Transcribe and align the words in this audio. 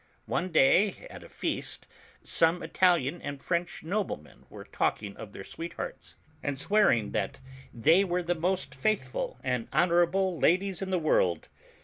One 0.25 0.51
day 0.51 1.05
at 1.11 1.21
a 1.23 1.29
feast 1.29 1.85
some 2.23 2.63
Italian 2.63 3.21
and 3.21 3.39
French 3.39 3.83
noblemen 3.83 4.47
were 4.49 4.63
talking 4.63 5.15
of 5.15 5.29
tlieir 5.29 5.45
sweet 5.45 5.73
hearts, 5.73 6.15
and 6.41 6.57
swearing 6.57 7.11
that 7.11 7.39
they 7.71 8.03
were 8.03 8.23
the 8.23 8.33
most 8.33 8.73
faithful 8.73 9.39
and 9.43 9.67
hon 9.71 9.89
orable 9.89 9.91
and 9.91 9.91
beautiful 10.01 10.39
ladies 10.39 10.81
in 10.81 10.89
the 10.89 10.97
world. 10.97 11.49